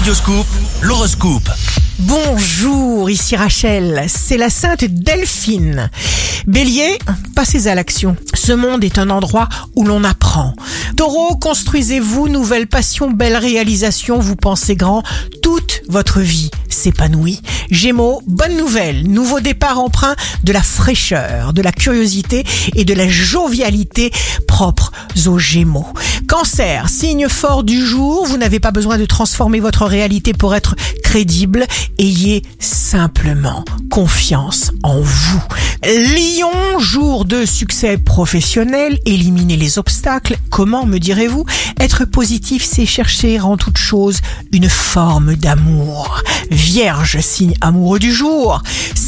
[0.00, 0.46] Radioscoop,
[0.80, 1.50] l'horoscope.
[1.98, 5.90] Bonjour, ici Rachel, c'est la sainte Delphine.
[6.46, 6.98] Bélier,
[7.36, 8.16] passez à l'action.
[8.32, 10.54] Ce monde est un endroit où l'on apprend.
[10.96, 15.02] Taureau, construisez-vous, nouvelle passion, belle réalisation, vous pensez grand,
[15.42, 17.42] toute votre vie s'épanouit.
[17.70, 23.08] Gémeaux, bonne nouvelle, nouveau départ empreint de la fraîcheur, de la curiosité et de la
[23.08, 24.12] jovialité
[24.60, 24.92] propres
[25.26, 25.86] aux Gémeaux.
[26.28, 30.76] Cancer, signe fort du jour, vous n'avez pas besoin de transformer votre réalité pour être
[31.02, 35.42] crédible, ayez simplement confiance en vous.
[35.82, 40.36] Lion, jour de succès professionnel, éliminez les obstacles.
[40.50, 41.46] Comment me direz-vous?
[41.80, 44.20] Être positif, c'est chercher en toute chose
[44.52, 46.22] une forme d'amour.
[46.50, 48.62] Vierge, signe amoureux du jour.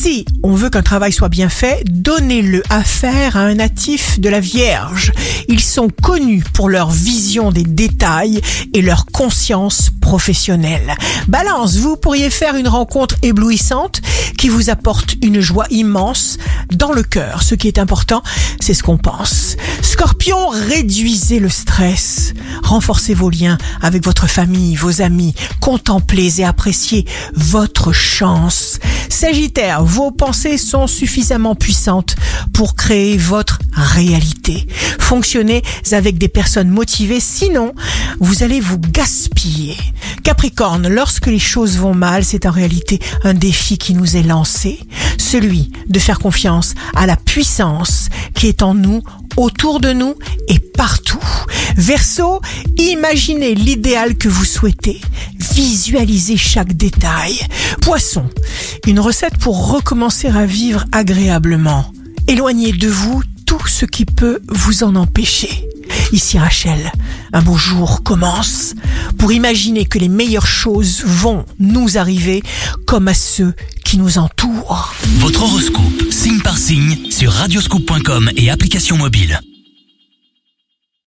[0.00, 4.28] Si on veut qu'un travail soit bien fait, donnez-le à faire à un natif de
[4.28, 5.10] la Vierge.
[5.48, 8.40] Ils sont connus pour leur vision des détails
[8.74, 10.94] et leur conscience professionnelle.
[11.26, 14.00] Balance, vous pourriez faire une rencontre éblouissante
[14.38, 16.38] qui vous apporte une joie immense
[16.72, 17.42] dans le cœur.
[17.42, 18.22] Ce qui est important,
[18.60, 19.56] c'est ce qu'on pense.
[19.82, 22.34] Scorpion, réduisez le stress.
[22.62, 25.34] Renforcez vos liens avec votre famille, vos amis.
[25.60, 28.78] Contemplez et appréciez votre chance.
[29.08, 32.16] Sagittaire, vos pensées sont suffisamment puissantes
[32.52, 34.66] pour créer votre réalité.
[34.98, 37.74] Fonctionnez avec des personnes motivées, sinon
[38.20, 39.76] vous allez vous gaspiller.
[40.22, 44.80] Capricorne, lorsque les choses vont mal, c'est en réalité un défi qui nous est lancé,
[45.16, 49.02] celui de faire confiance à la puissance qui est en nous,
[49.36, 50.14] autour de nous
[50.48, 51.24] et partout.
[51.76, 52.40] Verseau,
[52.76, 55.00] imaginez l'idéal que vous souhaitez.
[55.58, 57.36] Visualisez chaque détail.
[57.80, 58.30] Poisson,
[58.86, 61.92] une recette pour recommencer à vivre agréablement.
[62.28, 65.68] Éloignez de vous tout ce qui peut vous en empêcher.
[66.12, 66.92] Ici Rachel,
[67.32, 68.74] un beau jour commence
[69.18, 72.40] pour imaginer que les meilleures choses vont nous arriver
[72.86, 73.52] comme à ceux
[73.84, 74.94] qui nous entourent.
[75.16, 79.40] Votre horoscope, signe par signe, sur radioscoop.com et application mobile.